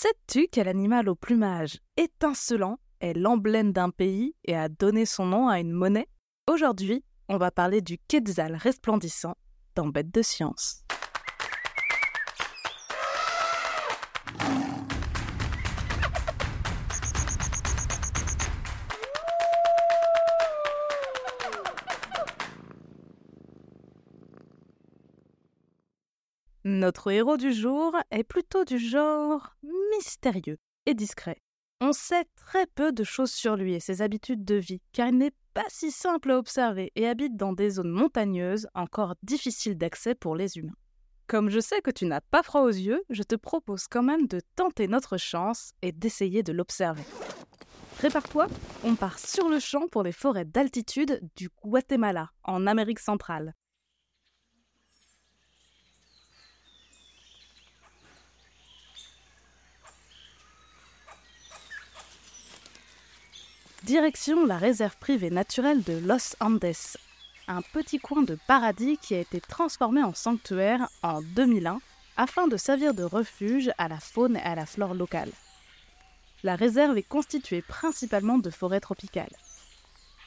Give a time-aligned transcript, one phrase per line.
[0.00, 5.48] Sais-tu quel animal au plumage étincelant est l'emblème d'un pays et a donné son nom
[5.48, 6.06] à une monnaie?
[6.48, 9.34] Aujourd'hui, on va parler du quetzal resplendissant
[9.74, 10.84] dans Bête de science.
[26.64, 29.56] Notre héros du jour est plutôt du genre
[29.98, 31.38] mystérieux et discret.
[31.80, 35.18] On sait très peu de choses sur lui et ses habitudes de vie, car il
[35.18, 40.14] n'est pas si simple à observer et habite dans des zones montagneuses encore difficiles d'accès
[40.14, 40.76] pour les humains.
[41.26, 44.26] Comme je sais que tu n'as pas froid aux yeux, je te propose quand même
[44.26, 47.04] de tenter notre chance et d'essayer de l'observer.
[47.98, 48.46] Prépare-toi,
[48.84, 53.54] on part sur le champ pour les forêts d'altitude du Guatemala, en Amérique centrale.
[63.88, 66.98] Direction la réserve privée naturelle de Los Andes,
[67.46, 71.80] un petit coin de paradis qui a été transformé en sanctuaire en 2001
[72.18, 75.30] afin de servir de refuge à la faune et à la flore locale.
[76.42, 79.34] La réserve est constituée principalement de forêts tropicales.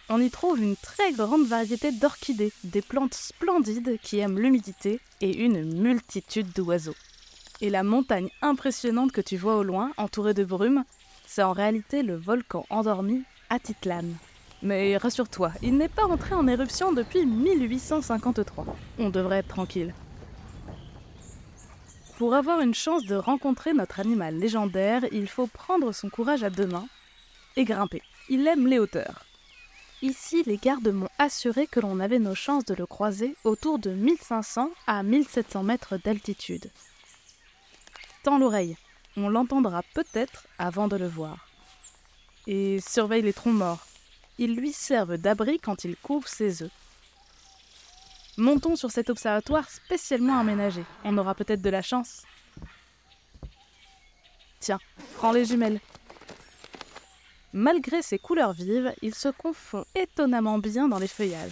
[0.09, 5.37] On y trouve une très grande variété d'orchidées, des plantes splendides qui aiment l'humidité et
[5.37, 6.95] une multitude d'oiseaux.
[7.61, 10.83] Et la montagne impressionnante que tu vois au loin, entourée de brume,
[11.27, 14.05] c'est en réalité le volcan endormi Atitlan.
[14.63, 18.65] Mais rassure-toi, il n'est pas entré en éruption depuis 1853.
[18.97, 19.93] On devrait être tranquille.
[22.17, 26.49] Pour avoir une chance de rencontrer notre animal légendaire, il faut prendre son courage à
[26.49, 26.87] deux mains
[27.57, 28.01] et grimper.
[28.29, 29.25] Il aime les hauteurs.
[30.01, 33.91] Ici, les gardes m'ont assuré que l'on avait nos chances de le croiser autour de
[33.91, 36.71] 1500 à 1700 mètres d'altitude.
[38.23, 38.77] Tends l'oreille,
[39.17, 41.50] on l'entendra peut-être avant de le voir
[42.47, 43.85] et surveille les troncs morts.
[44.37, 46.71] Ils lui servent d'abri quand il couvre ses œufs.
[48.37, 50.83] Montons sur cet observatoire spécialement aménagé.
[51.03, 52.23] On aura peut-être de la chance.
[54.59, 54.79] Tiens,
[55.17, 55.79] prends les jumelles.
[57.53, 61.51] Malgré ses couleurs vives, il se confond étonnamment bien dans les feuillages.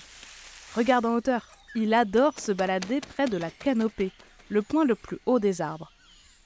[0.76, 1.46] Regarde en hauteur.
[1.76, 4.12] Il adore se balader près de la canopée,
[4.50, 5.92] le point le plus haut des arbres.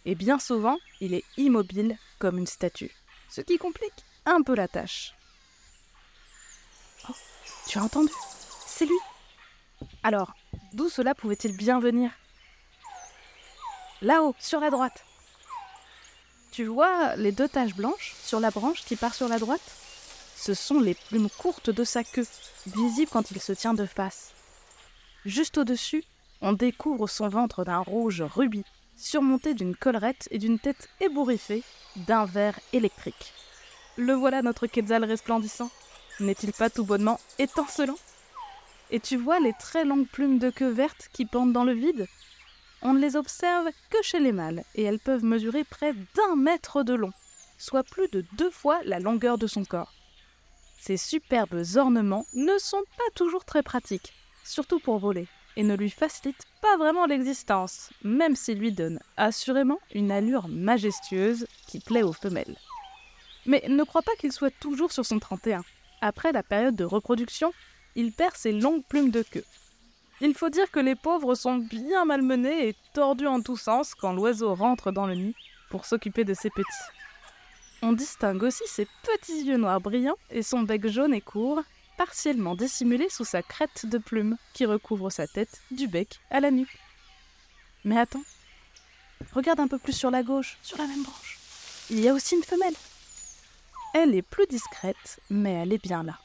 [0.06, 2.92] Et bien souvent, il est immobile comme une statue.
[3.30, 5.14] Ce qui complique un peu la tâche.
[7.10, 7.14] Oh,
[7.68, 8.12] tu as entendu?
[8.66, 8.98] C'est lui.
[10.04, 10.34] Alors,
[10.74, 12.12] d'où cela pouvait-il bien venir?
[14.02, 15.06] Là-haut, sur la droite.
[16.52, 19.62] Tu vois les deux taches blanches sur la branche qui part sur la droite?
[20.36, 22.28] Ce sont les plumes courtes de sa queue,
[22.68, 24.34] visibles quand il se tient de face.
[25.26, 26.04] Juste au-dessus,
[26.42, 28.66] on découvre son ventre d'un rouge rubis,
[28.98, 31.64] surmonté d'une collerette et d'une tête ébouriffée
[31.96, 33.34] d'un verre électrique.
[33.98, 35.70] Le voilà notre quetzal resplendissant.
[36.20, 37.98] N'est-il pas tout bonnement étincelant?
[38.90, 42.08] Et tu vois les très longues plumes de queue verte qui pendent dans le vide?
[42.82, 46.84] On ne les observe que chez les mâles, et elles peuvent mesurer près d'un mètre
[46.84, 47.14] de long,
[47.60, 49.94] soit plus de deux fois la longueur de son corps.
[50.80, 55.92] Ces superbes ornements ne sont pas toujours très pratiques, surtout pour voler, et ne lui
[55.92, 62.12] facilitent pas vraiment l'existence, même s'ils lui donnent assurément une allure majestueuse qui plaît aux
[62.12, 62.58] femelles.
[63.46, 65.64] Mais ne crois pas qu'il soit toujours sur son 31.
[66.02, 67.54] Après la période de reproduction,
[67.96, 69.46] il perd ses longues plumes de queue.
[70.22, 74.14] Il faut dire que les pauvres sont bien malmenés et tordus en tous sens quand
[74.14, 75.36] l'oiseau rentre dans le nid
[75.70, 76.68] pour s'occuper de ses petits.
[77.82, 81.62] On distingue aussi ses petits yeux noirs brillants et son bec jaune et court,
[81.98, 86.52] partiellement dissimulé sous sa crête de plumes qui recouvre sa tête du bec à la
[86.52, 86.78] nuque.
[87.84, 88.24] Mais attends,
[89.34, 91.40] regarde un peu plus sur la gauche, sur la même branche.
[91.90, 92.76] Il y a aussi une femelle.
[93.94, 96.18] Elle est plus discrète, mais elle est bien là.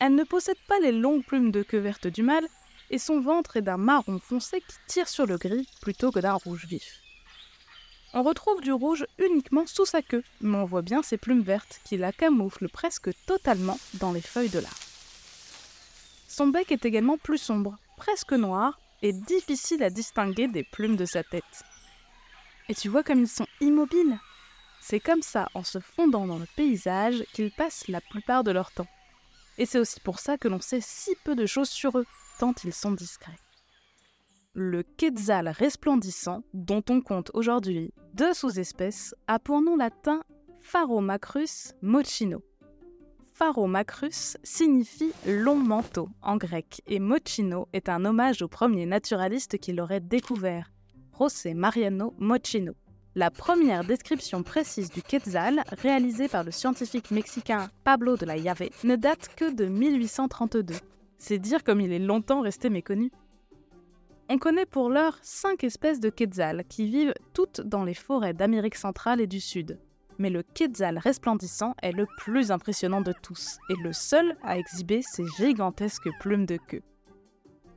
[0.00, 2.48] Elle ne possède pas les longues plumes de queue verte du mâle,
[2.90, 6.34] et son ventre est d'un marron foncé qui tire sur le gris plutôt que d'un
[6.34, 7.00] rouge vif.
[8.12, 11.80] On retrouve du rouge uniquement sous sa queue, mais on voit bien ses plumes vertes
[11.84, 14.76] qui la camouflent presque totalement dans les feuilles de l'arbre.
[16.28, 21.04] Son bec est également plus sombre, presque noir, et difficile à distinguer des plumes de
[21.04, 21.62] sa tête.
[22.68, 24.18] Et tu vois comme ils sont immobiles
[24.86, 28.70] c'est comme ça, en se fondant dans le paysage, qu'ils passent la plupart de leur
[28.70, 28.86] temps.
[29.56, 32.04] Et c'est aussi pour ça que l'on sait si peu de choses sur eux,
[32.38, 33.38] tant ils sont discrets.
[34.52, 40.22] Le quetzal resplendissant, dont on compte aujourd'hui deux sous-espèces, a pour nom latin
[40.60, 42.42] Pharomacrus mochino.
[43.32, 49.72] Pharomacrus signifie long manteau en grec et mochino est un hommage au premier naturaliste qui
[49.72, 50.70] l'aurait découvert,
[51.18, 52.74] José Mariano Mochino.
[53.16, 58.70] La première description précise du quetzal, réalisée par le scientifique mexicain Pablo de la Llave,
[58.82, 60.74] ne date que de 1832.
[61.16, 63.12] C'est dire comme il est longtemps resté méconnu.
[64.28, 68.74] On connaît pour l'heure cinq espèces de quetzal qui vivent toutes dans les forêts d'Amérique
[68.74, 69.78] centrale et du Sud.
[70.18, 75.02] Mais le quetzal resplendissant est le plus impressionnant de tous et le seul à exhiber
[75.02, 76.82] ses gigantesques plumes de queue.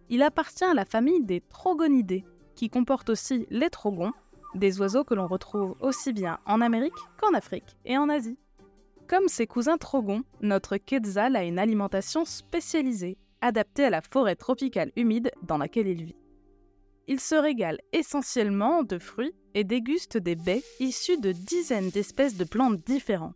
[0.10, 2.25] Il appartient à la famille des trogonidés,
[2.56, 4.13] qui comporte aussi les trogons,
[4.56, 8.38] des oiseaux que l'on retrouve aussi bien en Amérique qu'en Afrique et en Asie.
[9.08, 14.92] Comme ses cousins trogons, notre quetzal a une alimentation spécialisée, adaptée à la forêt tropicale
[14.96, 16.16] humide dans laquelle il vit.
[17.08, 22.44] Il se régale essentiellement de fruits et déguste des baies issues de dizaines d'espèces de
[22.44, 23.36] plantes différentes.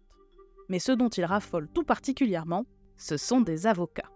[0.67, 2.65] Mais ce dont il raffole tout particulièrement,
[2.97, 4.11] ce sont des avocats.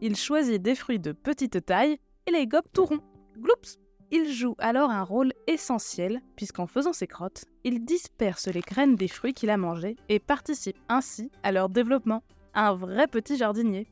[0.00, 3.00] Il choisit des fruits de petite taille et les gobe tout ronds.
[3.38, 3.78] Gloups
[4.10, 9.08] il joue alors un rôle essentiel, puisqu'en faisant ses crottes, il disperse les graines des
[9.08, 12.22] fruits qu'il a mangés et participe ainsi à leur développement.
[12.54, 13.86] Un vrai petit jardinier.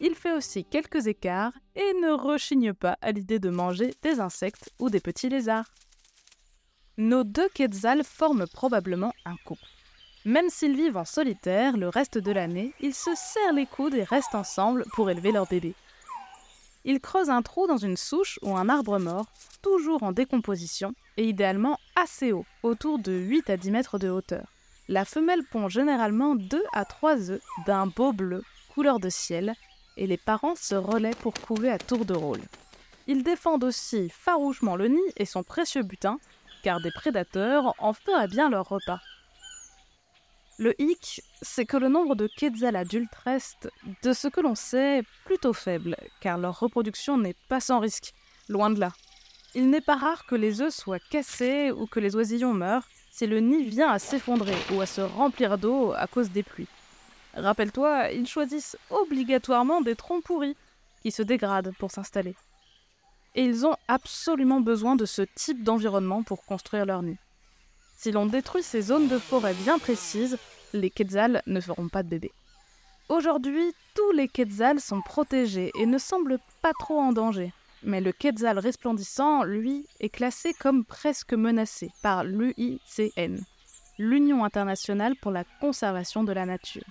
[0.00, 4.70] Il fait aussi quelques écarts et ne rechigne pas à l'idée de manger des insectes
[4.78, 5.72] ou des petits lézards.
[6.96, 9.66] Nos deux quetzals forment probablement un couple.
[10.24, 14.04] Même s'ils vivent en solitaire le reste de l'année, ils se serrent les coudes et
[14.04, 15.74] restent ensemble pour élever leur bébé.
[16.86, 19.26] Il creuse un trou dans une souche ou un arbre mort,
[19.62, 24.46] toujours en décomposition, et idéalement assez haut, autour de 8 à 10 mètres de hauteur.
[24.88, 28.42] La femelle pond généralement 2 à 3 œufs d'un beau bleu,
[28.74, 29.54] couleur de ciel,
[29.96, 32.42] et les parents se relaient pour couver à tour de rôle.
[33.06, 36.18] Ils défendent aussi farouchement le nid et son précieux butin,
[36.62, 39.00] car des prédateurs en feraient bien leur repas.
[40.56, 43.68] Le hic, c'est que le nombre de quetzals adultes reste,
[44.04, 48.14] de ce que l'on sait, plutôt faible, car leur reproduction n'est pas sans risque,
[48.48, 48.92] loin de là.
[49.56, 53.26] Il n'est pas rare que les œufs soient cassés ou que les oisillons meurent si
[53.26, 56.68] le nid vient à s'effondrer ou à se remplir d'eau à cause des pluies.
[57.34, 60.56] Rappelle-toi, ils choisissent obligatoirement des troncs pourris
[61.02, 62.36] qui se dégradent pour s'installer.
[63.34, 67.18] Et ils ont absolument besoin de ce type d'environnement pour construire leur nid.
[68.04, 70.36] Si l'on détruit ces zones de forêt bien précises,
[70.74, 72.32] les quetzals ne feront pas de bébés.
[73.08, 77.54] Aujourd'hui, tous les quetzals sont protégés et ne semblent pas trop en danger.
[77.82, 83.38] Mais le quetzal resplendissant, lui, est classé comme presque menacé par l'UICN,
[83.98, 86.84] l'Union internationale pour la conservation de la nature.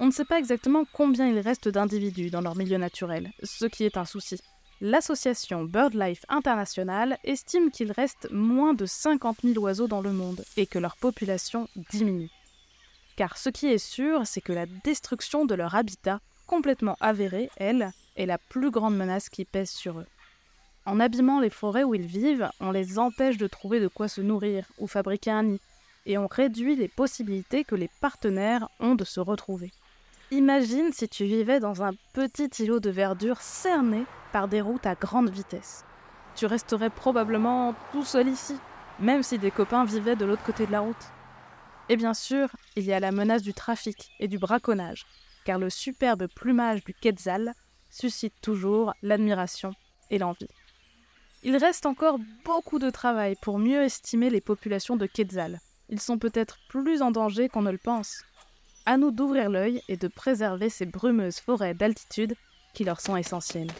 [0.00, 3.84] On ne sait pas exactement combien il reste d'individus dans leur milieu naturel, ce qui
[3.84, 4.40] est un souci
[4.80, 10.66] l'association BirdLife International estime qu'il reste moins de 50 000 oiseaux dans le monde et
[10.66, 12.30] que leur population diminue.
[13.16, 17.92] Car ce qui est sûr, c'est que la destruction de leur habitat, complètement avérée, elle,
[18.16, 20.06] est la plus grande menace qui pèse sur eux.
[20.86, 24.20] En abîmant les forêts où ils vivent, on les empêche de trouver de quoi se
[24.20, 25.60] nourrir ou fabriquer un nid,
[26.06, 29.70] et on réduit les possibilités que les partenaires ont de se retrouver.
[30.30, 34.94] Imagine si tu vivais dans un petit îlot de verdure cerné par des routes à
[34.94, 35.86] grande vitesse.
[36.36, 38.54] Tu resterais probablement tout seul ici,
[39.00, 41.12] même si des copains vivaient de l'autre côté de la route.
[41.88, 45.06] Et bien sûr, il y a la menace du trafic et du braconnage,
[45.46, 47.54] car le superbe plumage du quetzal
[47.88, 49.72] suscite toujours l'admiration
[50.10, 50.50] et l'envie.
[51.42, 55.58] Il reste encore beaucoup de travail pour mieux estimer les populations de quetzal.
[55.88, 58.24] Ils sont peut-être plus en danger qu'on ne le pense
[58.88, 62.34] à nous d'ouvrir l'œil et de préserver ces brumeuses forêts d'altitude
[62.72, 63.70] qui leur sont essentielles.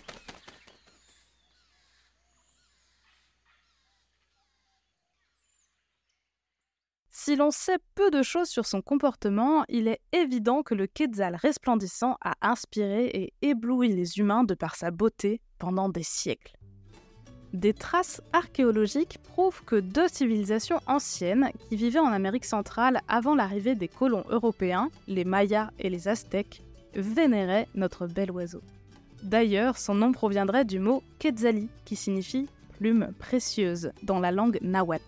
[7.08, 11.36] Si l'on sait peu de choses sur son comportement, il est évident que le quetzal
[11.36, 16.57] resplendissant a inspiré et ébloui les humains de par sa beauté pendant des siècles.
[17.54, 23.74] Des traces archéologiques prouvent que deux civilisations anciennes qui vivaient en Amérique centrale avant l'arrivée
[23.74, 26.62] des colons européens, les Mayas et les Aztèques,
[26.94, 28.60] vénéraient notre bel oiseau.
[29.22, 35.02] D'ailleurs, son nom proviendrait du mot quetzali, qui signifie plume précieuse dans la langue nahuatl.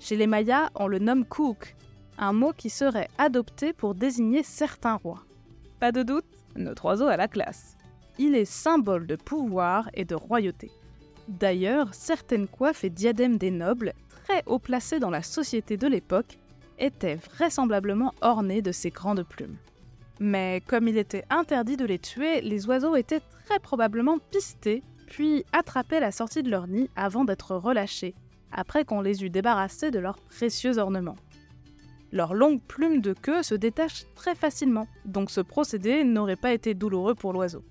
[0.00, 1.76] Chez les Mayas, on le nomme Kouk,
[2.16, 5.22] un mot qui serait adopté pour désigner certains rois.
[5.80, 6.24] Pas de doute,
[6.56, 7.76] notre oiseau a la classe.
[8.18, 10.70] Il est symbole de pouvoir et de royauté.
[11.28, 13.92] D'ailleurs, certaines coiffes et diadèmes des nobles,
[14.24, 16.38] très haut placés dans la société de l'époque,
[16.78, 19.56] étaient vraisemblablement ornées de ces grandes plumes.
[20.20, 25.44] Mais comme il était interdit de les tuer, les oiseaux étaient très probablement pistés, puis
[25.52, 28.14] attrapés à la sortie de leur nid avant d'être relâchés,
[28.50, 31.16] après qu'on les eût débarrassés de leurs précieux ornements.
[32.10, 36.72] Leurs longues plumes de queue se détachent très facilement, donc ce procédé n'aurait pas été
[36.72, 37.62] douloureux pour l'oiseau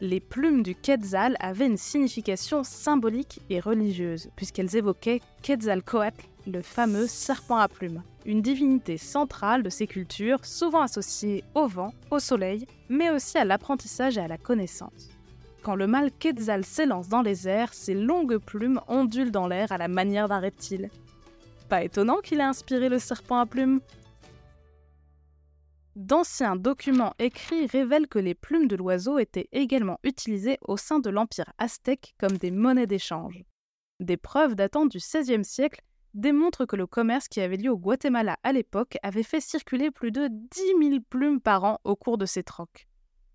[0.00, 7.06] les plumes du Quetzal avaient une signification symbolique et religieuse, puisqu'elles évoquaient Quetzalcoatl, le fameux
[7.06, 12.66] serpent à plumes, une divinité centrale de ces cultures, souvent associée au vent, au soleil,
[12.88, 15.10] mais aussi à l'apprentissage et à la connaissance.
[15.62, 19.78] Quand le mâle Quetzal s'élance dans les airs, ses longues plumes ondulent dans l'air à
[19.78, 20.90] la manière d'un reptile.
[21.70, 23.80] Pas étonnant qu'il ait inspiré le serpent à plumes.
[25.96, 31.08] D'anciens documents écrits révèlent que les plumes de l'oiseau étaient également utilisées au sein de
[31.08, 33.44] l'Empire aztèque comme des monnaies d'échange.
[34.00, 35.82] Des preuves datant du XVIe siècle
[36.12, 40.10] démontrent que le commerce qui avait lieu au Guatemala à l'époque avait fait circuler plus
[40.10, 42.88] de 10 000 plumes par an au cours de ces trocs.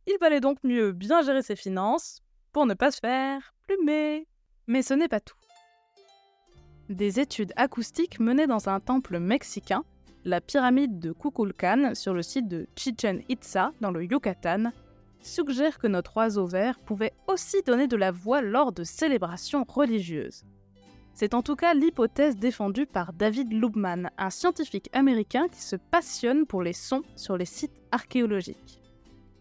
[0.08, 4.28] Il valait donc mieux bien gérer ses finances pour ne pas se faire plumer.
[4.68, 5.36] Mais ce n'est pas tout.
[6.89, 9.86] Des études acoustiques menées dans un temple mexicain
[10.26, 14.72] la pyramide de Kukulkan sur le site de Chichen Itza dans le Yucatan
[15.22, 20.44] suggère que notre oiseau vert pouvait aussi donner de la voix lors de célébrations religieuses.
[21.14, 26.46] C'est en tout cas l'hypothèse défendue par David Lubman, un scientifique américain qui se passionne
[26.46, 28.82] pour les sons sur les sites archéologiques.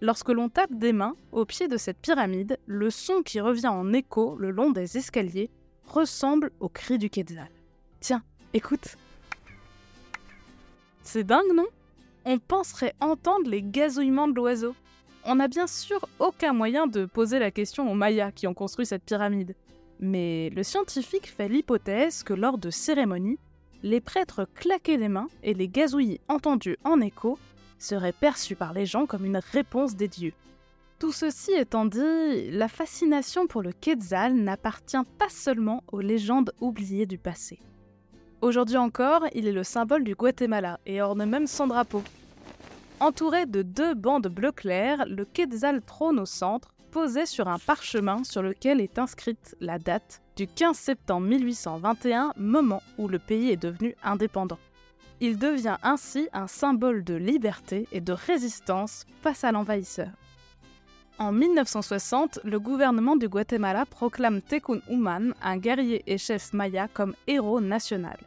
[0.00, 3.92] Lorsque l'on tape des mains au pied de cette pyramide, le son qui revient en
[3.92, 5.50] écho le long des escaliers
[5.84, 7.48] ressemble au cri du Quetzal.
[8.00, 8.22] Tiens,
[8.54, 8.96] écoute.
[11.10, 11.64] C'est dingue, non?
[12.26, 14.74] On penserait entendre les gazouillements de l'oiseau.
[15.24, 18.84] On n'a bien sûr aucun moyen de poser la question aux Mayas qui ont construit
[18.84, 19.54] cette pyramide.
[20.00, 23.38] Mais le scientifique fait l'hypothèse que lors de cérémonies,
[23.82, 27.38] les prêtres claquaient les mains et les gazouillis entendus en écho
[27.78, 30.34] seraient perçus par les gens comme une réponse des dieux.
[30.98, 37.06] Tout ceci étant dit, la fascination pour le Quetzal n'appartient pas seulement aux légendes oubliées
[37.06, 37.60] du passé.
[38.40, 42.04] Aujourd'hui encore, il est le symbole du Guatemala et orne même son drapeau.
[43.00, 48.22] Entouré de deux bandes bleu clair, le Quetzal trône au centre, posé sur un parchemin
[48.22, 53.60] sur lequel est inscrite la date du 15 septembre 1821, moment où le pays est
[53.60, 54.58] devenu indépendant.
[55.20, 60.10] Il devient ainsi un symbole de liberté et de résistance face à l'envahisseur.
[61.20, 67.16] En 1960, le gouvernement du Guatemala proclame Tekun Uman, un guerrier et chef maya, comme
[67.26, 68.18] héros national.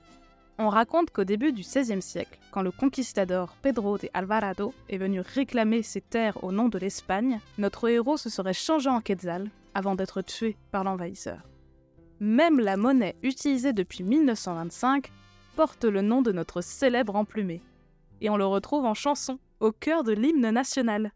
[0.57, 5.21] On raconte qu'au début du XVIe siècle, quand le conquistador Pedro de Alvarado est venu
[5.21, 9.95] réclamer ses terres au nom de l'Espagne, notre héros se serait changé en quetzal avant
[9.95, 11.39] d'être tué par l'envahisseur.
[12.19, 15.09] Même la monnaie utilisée depuis 1925
[15.55, 17.61] porte le nom de notre célèbre emplumé.
[18.19, 21.13] Et on le retrouve en chanson, au cœur de l'hymne national.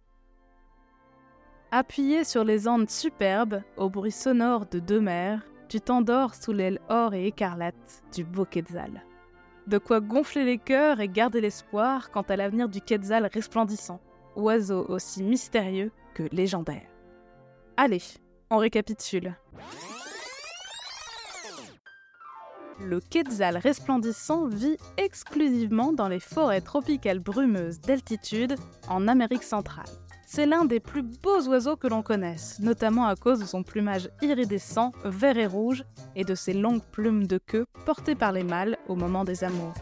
[1.71, 6.79] Appuyé sur les Andes superbes, au bruit sonore de deux mers, tu t'endors sous l'aile
[6.89, 9.03] or et écarlate du beau Quetzal.
[9.67, 13.99] De quoi gonfler les cœurs et garder l'espoir quant à l'avenir du Quetzal resplendissant,
[14.35, 16.87] oiseau aussi mystérieux que légendaire.
[17.77, 18.03] Allez,
[18.51, 19.35] on récapitule.
[22.79, 28.55] Le Quetzal resplendissant vit exclusivement dans les forêts tropicales brumeuses d'altitude
[28.87, 29.85] en Amérique centrale.
[30.35, 34.09] C'est l'un des plus beaux oiseaux que l'on connaisse, notamment à cause de son plumage
[34.21, 35.85] iridescent, vert et rouge,
[36.17, 39.73] et de ses longues plumes de queue portées par les mâles au moment des amours.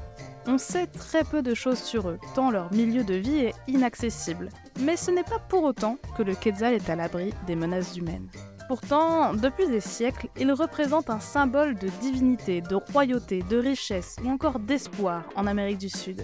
[0.45, 4.49] On sait très peu de choses sur eux, tant leur milieu de vie est inaccessible.
[4.79, 8.29] Mais ce n'est pas pour autant que le Quetzal est à l'abri des menaces humaines.
[8.67, 14.29] Pourtant, depuis des siècles, il représente un symbole de divinité, de royauté, de richesse ou
[14.29, 16.23] encore d'espoir en Amérique du Sud.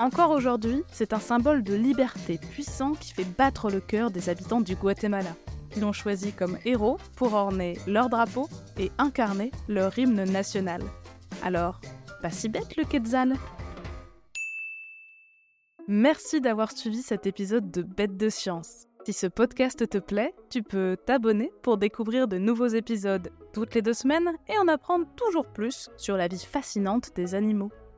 [0.00, 4.62] Encore aujourd'hui, c'est un symbole de liberté puissant qui fait battre le cœur des habitants
[4.62, 5.36] du Guatemala,
[5.70, 10.80] qui l'ont choisi comme héros pour orner leur drapeau et incarner leur hymne national.
[11.44, 11.82] Alors,
[12.22, 13.34] pas si bête le Quetzal
[15.86, 18.86] Merci d'avoir suivi cet épisode de Bête de Science.
[19.04, 23.82] Si ce podcast te plaît, tu peux t'abonner pour découvrir de nouveaux épisodes toutes les
[23.82, 27.70] deux semaines et en apprendre toujours plus sur la vie fascinante des animaux.